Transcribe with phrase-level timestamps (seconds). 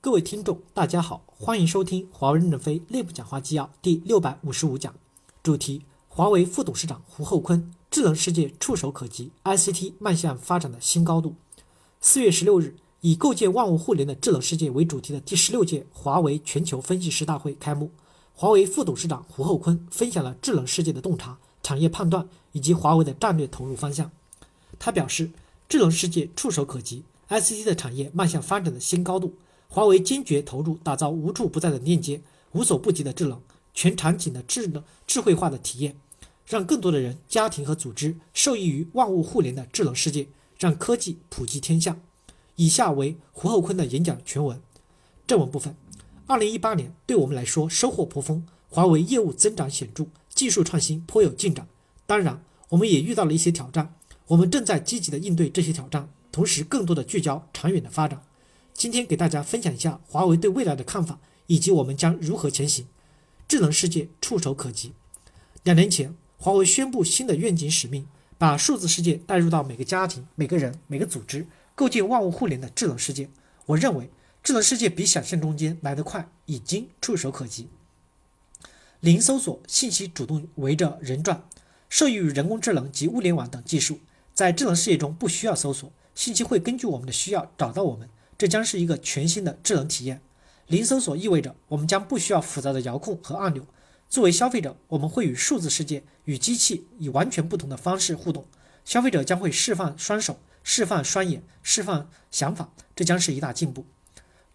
[0.00, 4.94] 各位听众，大家好，欢迎收听华为任正非内部讲话纪要第六百五十五讲，
[5.42, 11.34] 主题：华为副董事长胡厚昆，智能世界触手可及，ICT 迈向发展的新高度。
[12.00, 17.90] 四月十六日，以构建万物互联的智能世界为主题的第十六届华为全球分析师大会开幕，
[18.36, 24.12] 华为副董事长胡厚昆分享了智能世界的洞察、产业判断以及华为的战略投入方向。
[24.78, 25.32] 他表示，
[25.68, 29.34] 智能世界触手可及，ICT 的产业迈向发展的新高度。
[29.70, 32.20] 华为坚决投入打造无处不在的链接、
[32.52, 33.40] 无所不及的智能、
[33.74, 35.94] 全场景的智能智慧化的体验，
[36.46, 40.28] 让更多的人、家庭和组织受益于万物互联的智能世界，
[40.58, 41.98] 让科技普及天下。
[42.56, 44.60] 以下为胡厚昆的演讲全文。
[45.26, 45.76] 正文部分：
[46.26, 51.68] 二零一八年对我们来说收获颇丰，华为业务增长显著，技术创新颇有进展。
[52.06, 53.94] 当然，我们也遇到了一些挑战，
[54.28, 58.22] 我们正在积极的应对这些挑战，同时更多的聚焦长远的发展。
[58.78, 62.86] 今天给大家分享一下华为对未来的看法，以及我们将如何前行。
[63.48, 64.92] 智能世界触手可及。
[65.64, 68.06] 两年前，华为宣布新的愿景使命，
[68.38, 73.28] 把数字世界带入到每个家庭、每个人、每个组织，构建万物互联的智能世界。
[73.66, 74.10] 我认为，
[74.44, 77.66] 智能世界比想象中间来得快，已经触手可及。
[79.00, 81.42] 零搜索，信息主动围着人转。
[81.88, 83.98] 受益于人工智能及物联网等技术，
[84.32, 88.08] 在智能世界中不需要搜索，信息会根据我们的需要找到我们。
[88.38, 90.22] 这将是一个全新的智能体验。
[90.68, 93.66] 零搜索意味着我们将不需要复杂的遥控和按钮。
[94.08, 98.46] 作为消费者，我们会与数字世界、与机器以完全不同的方式互动。
[98.84, 103.84] 消费者将会释放双手、释放双眼、释放想法，这将是一大进步。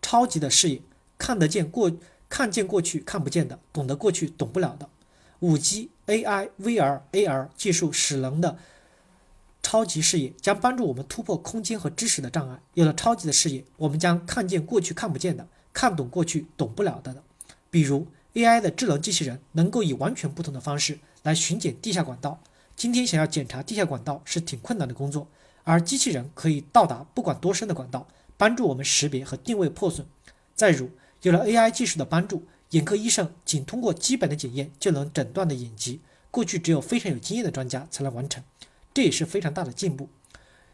[0.00, 0.80] 超级的视野，
[1.18, 1.90] 看得见过
[2.28, 4.88] 看见过去看不见的，懂得过去懂不了的。
[5.40, 8.58] 五 G、AI、VR、AR 技术使能的。
[9.72, 12.60] 超级视野将帮助我们突破空间和知识的障碍。
[12.74, 17.22] 有了超级的视野，我们将看见过去看不见的，看懂过去懂不了的。
[17.70, 22.38] 比如 AI 的智能机器人能够以完全不同的方式来巡检地下管道。
[22.76, 25.26] 今天想要检查地下管道是挺困难的工作，
[25.64, 28.06] 而机器人可以到达不管多深的管道，
[28.36, 30.06] 帮助我们识别和定位破损。
[30.54, 30.90] 再如，
[31.22, 38.44] 有了 AI 技术的帮助，眼科医生仅通过基本的检验就能诊断的眼疾，过去只有非常有经验的专家才能完成。
[38.94, 40.08] 这也是非常大的进步。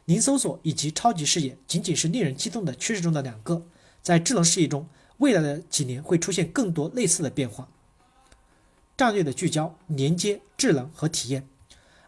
[0.06, 3.66] 零搜索以及超级视野仅仅是令人激动的趋势中的两个，
[4.02, 7.68] 在智能视野中，未来的几年会出现更多类似的变化。
[8.96, 11.46] 战略的聚焦、连接、智能和体验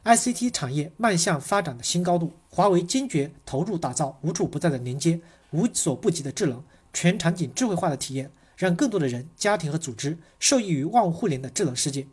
[0.02, 2.32] ，ICT 产业迈向发展的新高度。
[2.48, 5.20] 华为坚决投入打造无处不在的连接、
[5.52, 12.08] 无所不及的智能、全场景智慧化的体验，让更多的人、家庭和组织受益于万物互联的智能世界，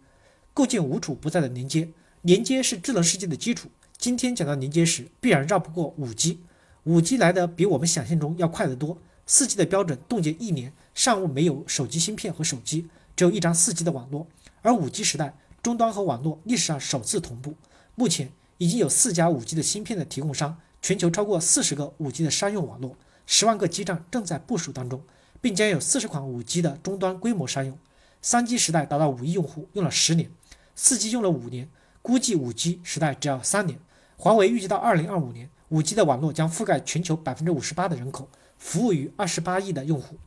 [0.53, 1.89] 构建无处不在的连接。
[2.21, 3.69] 连接是智能世界的基础。
[3.97, 6.39] 今天讲到连接时，必然绕不过五 G。
[6.83, 8.99] 五 G 来的比我们想象中要快得多。
[9.25, 14.27] 四 G 的标准冻结一年，尚无没有手机芯片和手机，只有一张四 G 的网络。
[14.61, 17.55] 而五 G 时代，终端和网络历史上首次同步。
[17.95, 25.01] 目前已经有四家五 G 的芯片的提供商，全球超过四十个五 G 的商用网络，十万个基站正在部署当中，
[25.41, 27.75] 并将有四十款五 G 的终端规模商用。
[28.21, 30.29] 三 G 时代达到五亿用户用了十年，
[30.75, 31.67] 四 G 用了五年，
[32.03, 33.79] 估计五 G 时代只要三年。
[34.19, 40.17] 华为预计到二零二五年，五 G 的网络将覆盖全球百分之五十八的人口，服务于二十八亿的用户。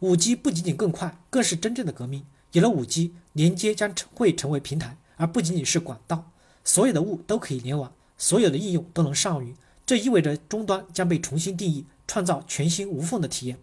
[0.00, 2.26] 五 G 不仅仅更快，更是真正的革命。
[2.52, 6.30] 有了五 G，连接将成会成为平台，而不仅仅是管道。
[6.62, 9.56] 所有的物都可以联网，所有的应用都能上云。
[9.86, 13.58] 这意味着终端将被重新定义，创造全新无缝的体验。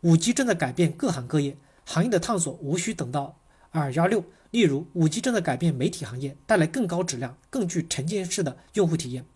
[0.00, 3.36] 五 G 正在改变各行各业，行业的探索无需等到
[3.78, 4.24] 二幺六。
[4.50, 9.26] 例如，五 G 正在改变媒体行业，带来更高质量、更具沉浸式的用户体验。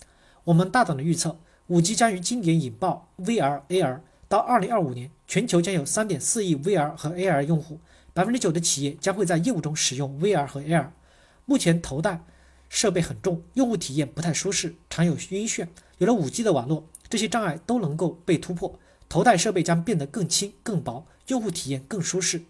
[0.45, 7.79] 我们大胆的预测，五 G 将于今年引爆 VR、AR，到二零二五年，全球将有三点四亿 VR 和 AR 用户，
[8.15, 10.89] 百分之九的企业将会在业务中使用 VR 和 AR。
[11.45, 12.25] 目前头戴
[12.71, 15.69] 设备很重，用户体验不太舒适，常有晕眩。
[15.99, 18.81] 有了五 G 的网络，这些障碍都能够被突破，
[19.11, 22.41] 头戴设备将变得更轻、更薄，用户体验更舒适。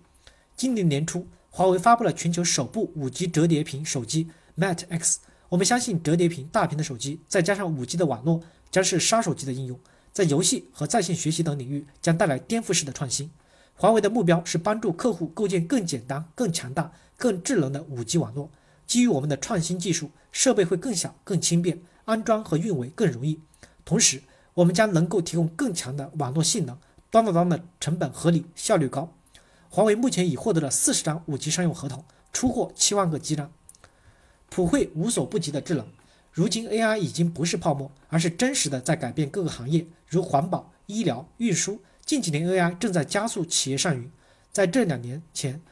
[0.57, 1.27] 今年年初。
[1.55, 5.19] 华为发布了全球首部 5G 折叠屏手机 Mate X。
[5.51, 8.41] 我们相信，折叠屏大屏的手机再加上 5G 的网络，
[8.71, 9.79] 将是杀手级的应用，
[10.15, 13.31] 在游戏和在线学习等领域将带来颠覆式的创新。
[13.75, 18.51] 华为的目标是帮助客户构建更简单、更强大、更智能的 5G 网络。
[18.87, 23.39] 基于我们的创新技术，设备会更小、更轻便，安装和运维更容易。
[23.85, 24.23] 同时，
[24.55, 26.79] 我们将能够提供更强的网络性能，
[27.11, 29.13] 端到端的成本合理，效率高。
[29.75, 33.51] 华为目前已获得了四十张五 G 商用合同，出货七万个基站，
[34.51, 35.89] 普惠无所不及的智能。
[36.31, 44.13] 如今 AI 已经不是泡沫，而是真实的在改变各个行业，如环保、医疗、运输、近几年 AI 正在加速企业上云，
[44.53, 45.63] 在这两年前，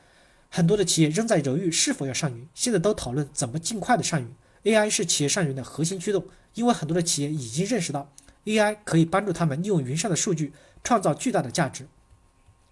[0.48, 4.34] 很多的企业仍在犹豫是否要上云，现在都讨论怎么尽快的上云。
[4.64, 6.24] AI 是企业上云的核心驱动，
[6.54, 8.10] 因为很多的企业已经认识到
[8.46, 11.86] AI 可以帮助他们利用云上的数据创造巨大的价值。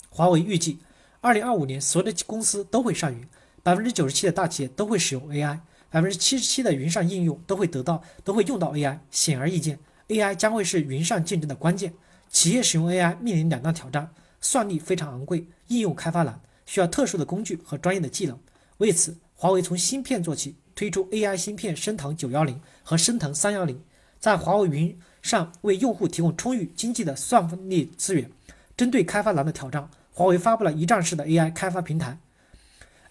[0.09, 0.79] 华为预计，
[1.21, 3.27] 二零二五年所有的公司都会上云，
[3.65, 5.59] 百分之九十七的大企业都会使用 AI，
[5.91, 8.99] 百分之七十七的云上应用都会得到都会用到 AI。
[9.11, 11.93] 显而易见，AI 将会是云上竞争的关键。
[12.31, 18.39] 企业使用 AI 面临两大挑战：算力非常昂贵，应用开发难，需要特殊的工具和专业的技能。
[18.77, 23.83] 为此，华为从芯片做起，推出 AI 芯片升腾九幺零和升腾三幺零，
[24.21, 28.31] 在华为云上为用户提供充裕经济的算力资源。
[28.77, 32.19] 针对开发难的挑战，华为发布了一站式的 AI 开发平台。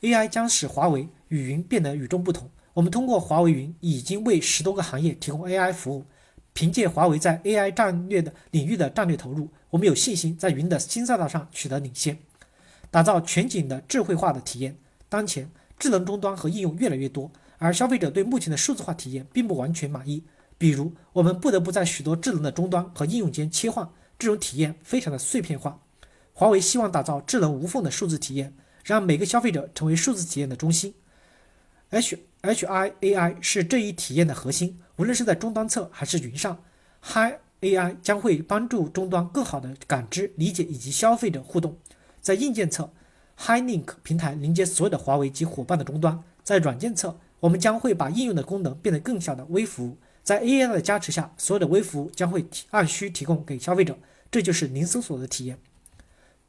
[0.01, 2.49] AI 将使华为与云变得与众不同。
[2.73, 6.05] 我们通过华为云已经为十多个行业提供 AI 服务。
[6.51, 12.17] 凭借华为在 AI 战略的领域的战略投入，我们有信心在云的新赛道上取得领先，
[12.91, 14.77] 打造全景的智慧化的体验。
[15.07, 15.49] 当前，
[15.79, 20.21] 智能终端和应用越来越多，而消费者对目前的数字化体验并不完全满意。
[20.57, 23.87] 比如，我们不得不在许多智能的终端和应用间切换，
[24.19, 25.79] 这种体验非常的碎片化。
[26.39, 28.53] 华为希望打造智能无缝的数字体验，
[28.83, 30.93] 让每个消费者成为数字体验的中心。
[31.89, 34.79] H H I A I 是这一体验的核心。
[34.97, 36.63] 无论是在终端侧还是云上
[37.01, 41.75] ，Hi AI 将会帮助终端更好的感知、理解以及消费者互动。
[42.21, 42.91] 在硬件侧
[43.39, 46.23] ，Hi Link 平台连接所有的华为及伙伴的终端。
[46.43, 49.97] 在软件侧，我们将会把应用的功能变得更小的微服务。
[50.21, 53.97] 在 AI 的加持下，所有的微服务将会按需提供给消费者。
[54.29, 55.57] 这就是零搜索的体验。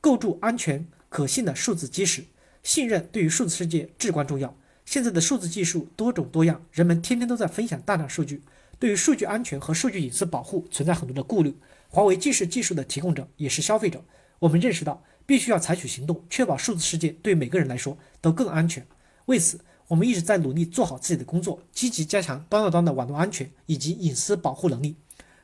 [0.00, 2.24] 构筑安全可信的数字基石，
[2.62, 4.56] 信任对于数字世界至关重要。
[4.84, 8.42] 现在的数字技术多种多样，人们天天都在分享大量数据，
[8.78, 11.54] 对于数据安全和数据隐私保护存在很多的顾虑。
[11.88, 14.04] 华为既是技术的提供者，也是消费者。
[14.38, 18.86] 我们认识到，必须要采取行动，确保数字世界对每个人来说都更安全。
[19.26, 24.96] 为此，我们一直在努力做好自己的工作，积极加强端到端的网络安全以及隐私保护能力。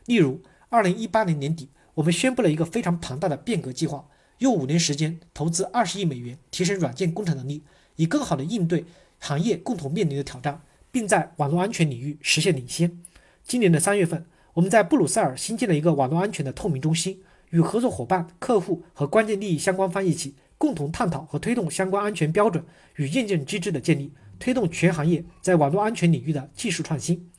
[0.06, 4.06] 例如，二零一八年年底，我们宣布了一个非常庞大的变革计划，
[4.38, 7.62] 用五年时间投资二十亿美元，提升软件工程能力，
[7.96, 8.84] 以更好的应对。
[9.20, 10.60] 行业共同面临的挑战，
[10.90, 13.00] 并在网络安全领域实现领先。
[13.42, 22.62] 今年的三月份，我们在布鲁塞尔新建了一个网络安全的透明中心，与合作伙伴、客户和关键利益相关方一起，共同探讨和推动相关安全标准
[22.96, 27.30] 与验证机制的建立，推动全行业在网络安全领域的技术创新。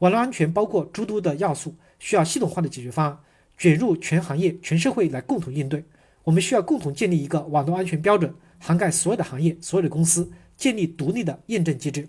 [0.00, 3.18] 网络安全包括诸多的要素，需要系统化的解决方案，
[3.56, 5.82] 卷入全行业、全社会来共同应对。
[6.24, 10.32] 我们需要共同建立一个网络安全标准，涵盖所有的行业、所有的公司。
[10.54, 12.08] 建立独立的验证机制，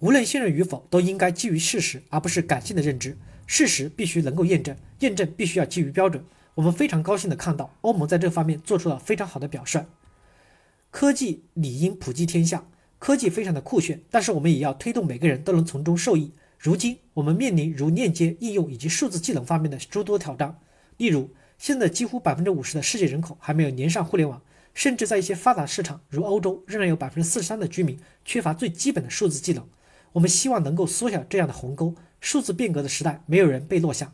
[0.00, 3.16] 无论信任与否，都应该基于事实，而不是感性的认知。
[3.46, 6.24] 事实必须能够验证，验证必须要基于标准。
[6.56, 9.86] 我们非常高兴地看到欧盟在这方面做出了非常好的表率。
[10.90, 12.66] 科技理应普及天下，
[12.98, 16.32] 科技非常的酷炫，但是我们也要推动每个人都能从中受益。
[16.58, 20.58] 如今我们面临如链接、应用以及数字技能方面的诸多挑战，
[20.96, 24.40] 例如，现在几乎百分之五十的世界人口还没有连上互联网。
[24.72, 29.68] 甚至在一些发达市场，如欧洲，仍然有百分之四十三的居民缺乏最基本的数字技能。
[30.12, 31.94] 我们希望能够缩小这样的鸿沟。
[32.20, 34.12] 数字变革的时代，没有人被落下。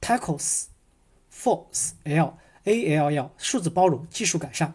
[0.00, 0.66] Tackles
[1.34, 4.74] Force L A L L 数字包容，技术改善。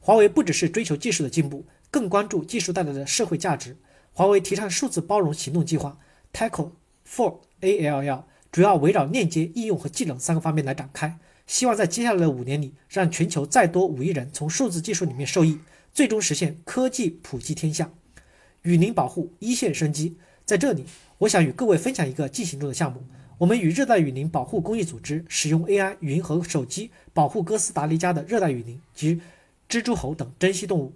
[0.00, 3.76] 华为不只是追求技术的进步，更关注技术带来的社会价值。
[4.12, 5.98] 华为提倡数字包容行动计划
[6.32, 6.72] Tackle
[7.06, 11.18] For A L L 主要围绕链接、应用和技能三个方面来展开。
[11.48, 15.58] 希望在接下来的五年里，让全球再多五亿人从数字技术里面受益，
[15.94, 17.90] 最终实现科技普及天下。
[18.62, 20.84] 雨林保护一线生机，在这里，
[21.16, 23.02] 我想与各位分享一个进行中的项目。
[23.38, 29.22] 我们与热带雨林保护公益组织使用 AI 云和手机保护哥斯达黎加的热带雨林及
[29.70, 30.92] 蜘蛛猴等珍稀动物。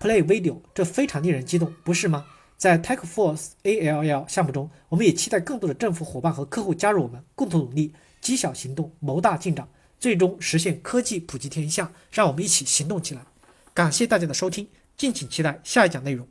[0.00, 2.26] Play video，这非常令人激动，不是吗？
[2.58, 9.66] 在 Tech Force ALL 项目中，我们也期待更多的政府伙伴和客户加入我们，共同努力，积小行动，谋大进展。
[9.98, 13.22] 最终实现科技普及天下，让我们一起行动起来。
[13.74, 16.26] 感谢大家的收听，敬请期待下一讲内容。